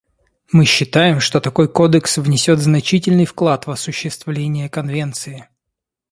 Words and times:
Мы 0.51 0.65
считаем, 0.65 1.19
что 1.19 1.39
такой 1.39 1.67
кодекс 1.71 2.17
внесет 2.17 2.57
значительный 2.57 3.25
вклад 3.27 3.67
в 3.67 3.69
осуществление 3.69 4.67
Конвенции. 4.67 5.47